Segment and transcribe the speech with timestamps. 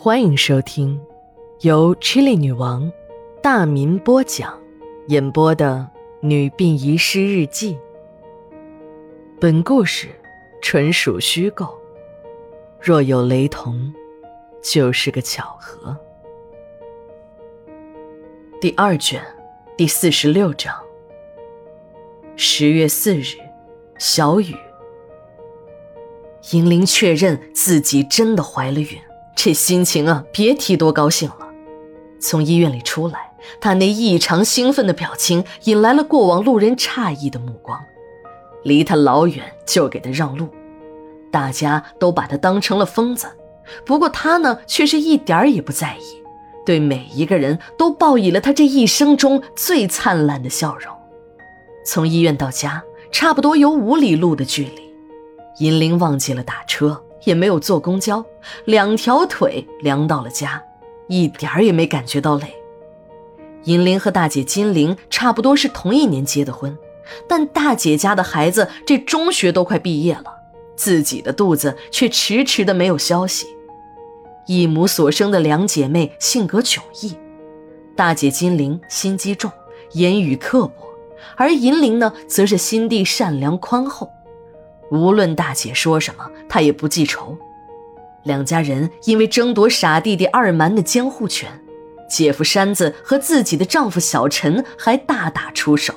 [0.00, 0.98] 欢迎收听
[1.62, 2.90] 由 Chili 女王
[3.42, 4.56] 大民播讲、
[5.08, 5.90] 演播的
[6.20, 7.74] 《女病遗失日记》。
[9.40, 10.06] 本故事
[10.62, 11.76] 纯属虚构，
[12.80, 13.92] 若有雷同，
[14.62, 15.96] 就是个巧合。
[18.60, 19.20] 第二卷
[19.76, 20.72] 第四十六章。
[22.36, 23.34] 十月四日，
[23.98, 24.54] 小雨。
[26.52, 28.96] 银铃确认自己真的怀了孕，
[29.40, 31.48] 这心情啊，别提多高兴了。
[32.18, 37.80] 从医院里出来，他那异常兴奋的表情引来了过往路人诧异的目光，
[38.64, 40.48] 离他老远就给他让路，
[41.30, 43.28] 大家都把他当成了疯子。
[43.86, 46.20] 不过他呢，却是一点儿也不在意，
[46.66, 50.92] 对每一个人都报以了他这一生中最灿烂的笑容。
[51.86, 54.92] 从医院到家，差不多有五里路的距离。
[55.60, 58.24] 银铃忘记了打车，也没有坐公交，
[58.64, 60.62] 两条腿凉到了家，
[61.08, 62.54] 一点儿也没感觉到累。
[63.64, 66.76] 银铃和大姐金玲差不多是同一年结的婚，
[67.26, 70.24] 但大姐家的孩子这中学都快毕业了，
[70.76, 73.46] 自己的肚子却迟迟的没有消息。
[74.46, 77.14] 一母所生的两姐妹性格迥异，
[77.94, 79.50] 大姐金玲心机重，
[79.92, 80.72] 言语刻薄，
[81.36, 84.10] 而银铃呢，则是心地善良宽厚。
[84.90, 87.36] 无论大姐说什么，她也不记仇。
[88.24, 91.48] 两家人因为争夺傻弟弟二蛮的监护权，
[92.08, 95.94] 姐夫山子和自己的丈夫小陈还大打出手。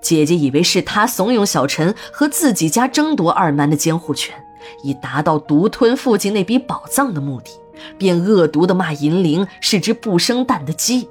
[0.00, 4.34] 姐姐以为是他怂恿小陈和自己家争夺二蛮的监护权，
[4.82, 7.50] 以达到独吞父亲那笔宝藏的目的，
[7.96, 11.08] 便恶毒地骂银铃是只不生蛋的鸡。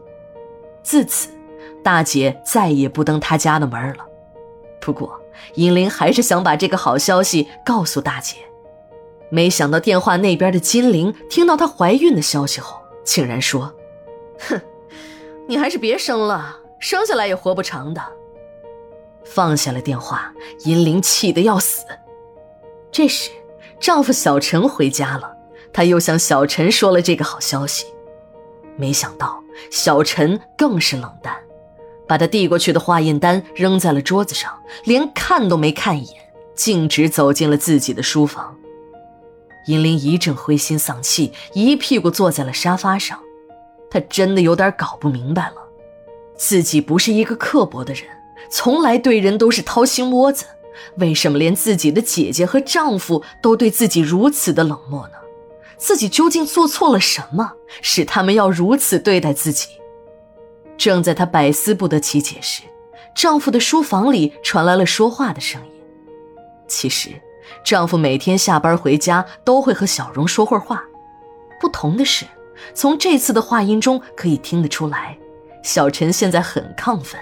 [0.83, 1.29] 自此，
[1.83, 4.05] 大姐再也不登他家的门了。
[4.79, 5.19] 不过，
[5.55, 8.37] 银铃还是想把这个好消息告诉大姐，
[9.29, 13.73] 没想到电话那边的金玲听到她怀孕的消息后，竟然说
[14.49, 14.61] ：“哼，
[15.47, 18.01] 你还是别生了，生下来也活不长的。”
[19.25, 20.33] 放下了电话，
[20.65, 21.85] 银铃气得要死。
[22.91, 23.29] 这时，
[23.79, 25.35] 丈夫小陈回家了，
[25.73, 27.85] 她又向小陈说了这个好消息，
[28.77, 31.35] 没想到小陈更是冷淡。
[32.07, 34.51] 把他递过去的化验单扔在了桌子上，
[34.85, 36.15] 连看都没看一眼，
[36.55, 38.55] 径直走进了自己的书房。
[39.67, 43.19] 银铃一阵灰心丧气，一屁股坐在了沙发上。
[43.89, 45.55] 她真的有点搞不明白了，
[46.35, 48.03] 自己不是一个刻薄的人，
[48.49, 50.45] 从来对人都是掏心窝子，
[50.97, 55.13] 为什么连自己的姐姐和丈夫都对自己如此的冷漠呢？
[55.77, 59.67] 自己究竟做错了什么，使他们要如此对待自己？
[60.77, 62.63] 正在她百思不得其解时，
[63.15, 65.71] 丈夫的书房里传来了说话的声音。
[66.67, 67.09] 其实，
[67.63, 70.83] 丈夫每天下班回家都会和小荣说会儿话。
[71.59, 72.25] 不同的是，
[72.73, 75.17] 从这次的话音中可以听得出来，
[75.63, 77.19] 小陈现在很亢奋。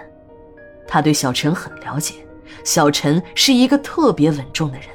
[0.88, 2.16] 他对小陈很了解，
[2.64, 4.88] 小陈是一个特别稳重的人。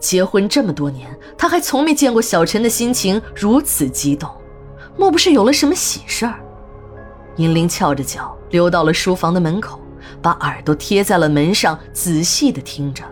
[0.00, 4.28] 结婚这么多年，他还从没见过小陈的心情如此激动，
[4.98, 6.43] 莫不是有了什么喜事儿？
[7.36, 9.80] 银铃翘着脚溜到了书房的门口，
[10.22, 13.04] 把耳朵贴在了门上，仔细的听着。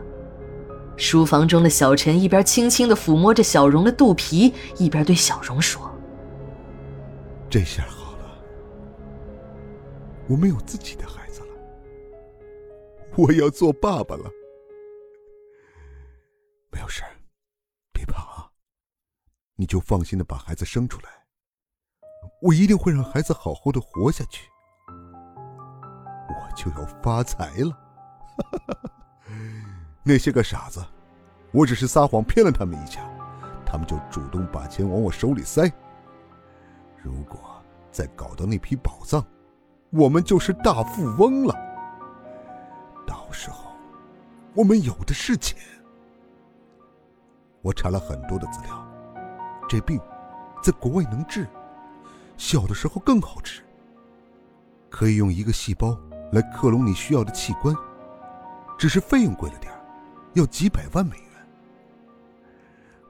[0.96, 5.90] 书房中的小陈一边轻轻的抚摸着小荣的肚皮，一边对小荣说
[7.50, 8.38] ：“这下好了，
[10.28, 11.46] 我没有自己的孩子了，
[13.16, 14.30] 我要做爸爸了。
[16.70, 17.02] 没有事
[17.92, 18.50] 别怕啊，
[19.56, 21.10] 你就放心的把孩子生出来。”
[22.42, 24.50] 我一定会让孩子好好的活下去，
[24.88, 27.78] 我就要发财了。
[30.02, 30.84] 那些个傻子，
[31.52, 33.00] 我只是撒谎骗了他们一下，
[33.64, 35.72] 他们就主动把钱往我手里塞。
[37.00, 37.38] 如果
[37.92, 39.24] 再搞到那批宝藏，
[39.90, 41.54] 我们就是大富翁了。
[43.06, 43.70] 到时候，
[44.52, 45.56] 我们有的是钱。
[47.60, 48.84] 我查了很多的资料，
[49.68, 50.00] 这病
[50.60, 51.46] 在国外能治。
[52.42, 53.62] 小的时候更好吃。
[54.90, 55.96] 可以用一个细胞
[56.32, 57.72] 来克隆你需要的器官，
[58.76, 59.72] 只是费用贵了点
[60.32, 61.26] 要几百万美元。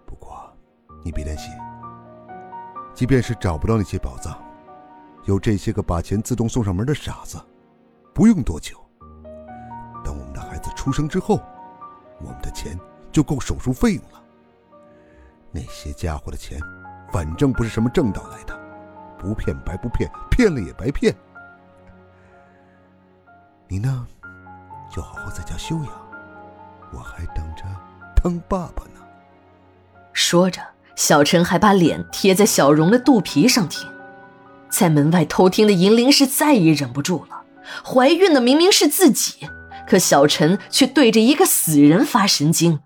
[0.05, 0.55] 不过，
[1.03, 1.51] 你别担心，
[2.95, 4.39] 即便是找不到那些宝藏，
[5.25, 7.41] 有这些个把钱自动送上门的傻子，
[8.13, 8.77] 不用多久，
[10.05, 11.41] 等我们的孩子出生之后，
[12.21, 12.79] 我们的钱
[13.11, 14.23] 就够手术费用了。
[15.51, 16.61] 那些家伙的钱，
[17.11, 18.62] 反正不是什么正道来的。
[19.23, 21.15] 不骗白不骗，骗了也白骗。
[23.69, 24.05] 你呢，
[24.93, 25.89] 就好好在家休养，
[26.93, 27.63] 我还等着
[28.23, 29.01] 当爸爸呢。
[30.13, 30.61] 说着，
[30.97, 33.89] 小陈还把脸贴在小荣的肚皮上听。
[34.69, 37.45] 在门外偷听的银铃是再也忍不住了，
[37.85, 39.49] 怀孕的明明是自己，
[39.87, 42.81] 可小陈却对着一个死人发神经。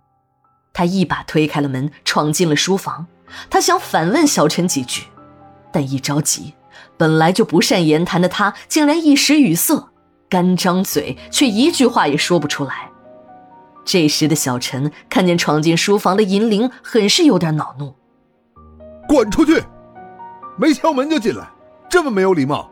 [0.74, 3.06] 他一把推开了门，闯进了书房。
[3.48, 5.04] 他想反问小陈几句，
[5.72, 6.54] 但一着急，
[6.96, 9.88] 本来就不善言谈的他竟然一时语塞，
[10.28, 12.90] 干张嘴却一句话也说不出来。
[13.84, 17.94] 这时的小陈看见闯进书房的银铃，很是有点恼怒
[19.08, 19.62] ：“滚出去！
[20.56, 21.48] 没敲门就进来！”
[21.88, 22.68] 这么没有礼貌！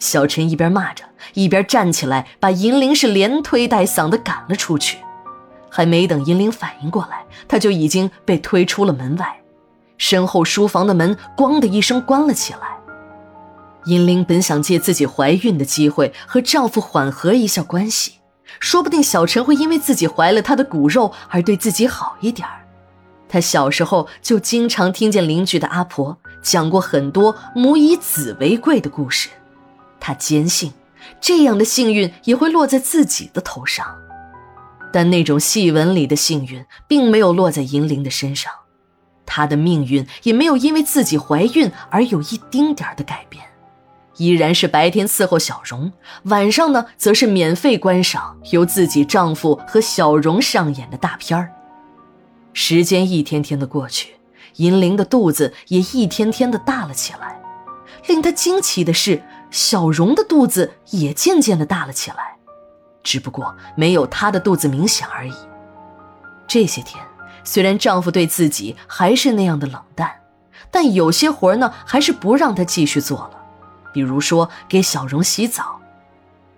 [0.00, 1.04] 小陈一边骂着，
[1.34, 4.98] 一边站起来，把银铃是连推带搡的赶了出去。
[5.70, 9.41] 还没等银铃反应过来，他就已经被推出了门外。
[10.04, 12.76] 身后书房的门“咣”的一声关了起来。
[13.84, 18.14] 银铃本想借自己怀孕的机会和丈夫缓和一下关系，
[18.58, 22.66] 说不定小陈会因为自己怀了他的骨肉而对自己好一点儿。
[23.28, 29.28] 他小时候就经常听见邻居的阿婆讲过很多母以子为贵的故事，
[30.00, 30.72] 他坚信
[31.20, 33.86] 这样的幸运也会落在自己的头上，
[34.92, 38.52] 但那种戏文里的幸运并没有落在银铃的身上，
[39.24, 43.44] 她的命运也没有因为自己怀孕而有一丁点的改变，
[44.16, 45.92] 依然是白天伺候小荣，
[46.24, 51.52] 晚上呢则是免费观赏由自己丈夫和小荣上演的大片儿。
[52.52, 54.16] 时间一天天的过去，
[54.56, 57.40] 银铃的肚子也一天天的大了起来。
[58.06, 62.36] 令她惊奇的是，小荣的肚子也渐渐的大了起来，
[63.02, 65.32] 只不过没有她的肚子明显而已。
[66.46, 67.02] 这些天，
[67.44, 70.10] 虽然丈夫对自己还是那样的冷淡，
[70.70, 73.42] 但有些活呢，还是不让她继续做了，
[73.92, 75.80] 比如说给小荣洗澡，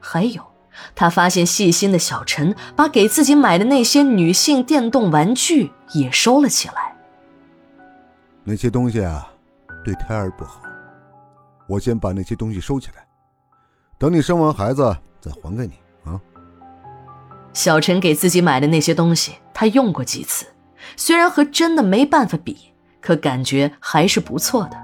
[0.00, 0.42] 还有。
[0.96, 6.96] 她发现细心的小陈把给自己买的那些女性电动玩具也收了起来。
[8.42, 9.30] 那些东西啊，
[9.84, 10.60] 对胎儿不好。
[11.68, 13.06] 我先把那些东西收起来，
[13.96, 16.20] 等你生完孩子再还给你啊。
[17.52, 20.44] 小陈给自己买的那些东西，他用过几次，
[20.96, 22.56] 虽然和真的没办法比，
[23.00, 24.76] 可感觉还是不错的，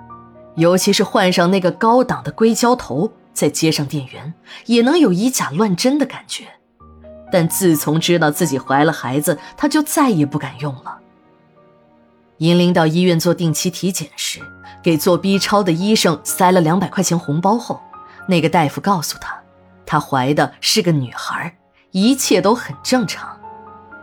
[0.56, 3.12] 尤其是换上那个高档的硅胶头。
[3.32, 4.34] 再接上电源，
[4.66, 6.44] 也能有以假乱真的感觉。
[7.32, 10.98] 但自从知道自己怀了孩子，他就再也不敢用了。
[12.38, 14.40] 银铃到医院做定期体检时，
[14.82, 17.80] 给做 B 超的医生塞了两百块钱红包后，
[18.26, 19.40] 那个大夫告诉她，
[19.86, 21.56] 她怀的是个女孩，
[21.92, 23.39] 一切都很正常，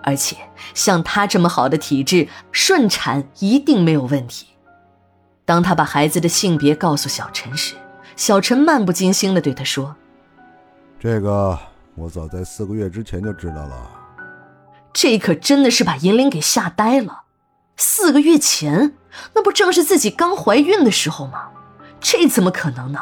[0.04, 0.36] 而且
[0.74, 4.48] 像她这么好的体质，顺产一定没有问题。
[5.46, 7.76] 当她把孩子的性别告诉小陈时，
[8.16, 9.96] 小陈漫不经心地对他说
[11.00, 11.58] ：“这个
[11.96, 13.92] 我早在四个月之前就知道了。”
[14.92, 17.24] 这可真的是把银铃给吓呆了。
[17.76, 18.96] 四个月前，
[19.36, 21.50] 那不正是自己刚怀孕的时候吗？
[22.00, 23.00] 这怎么可能呢？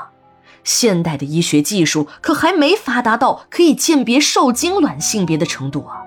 [0.66, 6.04] 现代的医学技术可还没发达到可以鉴别受精卵性别的程度啊！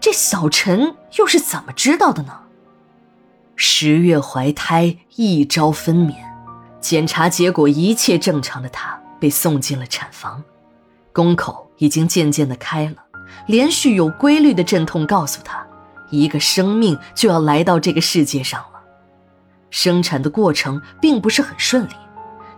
[0.00, 2.40] 这小陈又是怎么知道的呢？
[3.56, 6.14] 十月怀胎，一朝分娩。
[6.80, 10.42] 检查结果一切正常的她被送进了产房，
[11.12, 12.96] 宫口已经渐渐的开了，
[13.46, 15.64] 连续有规律的阵痛告诉她，
[16.10, 18.80] 一个生命就要来到这个世界上了。
[19.70, 21.92] 生产的过程并不是很顺利，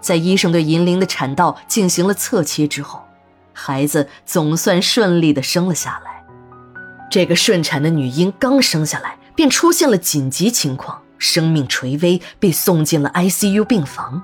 [0.00, 3.05] 在医生对银铃的产道进行了侧切之后，
[3.53, 6.13] 孩子总算顺利的生了下来。
[7.11, 11.01] 这个顺产的女婴刚生下来便出现了紧急情况。
[11.17, 14.23] 生命垂危，被送进了 ICU 病房。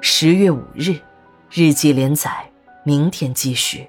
[0.00, 0.94] 十月五日，
[1.50, 2.50] 日记连载，
[2.84, 3.88] 明天继续。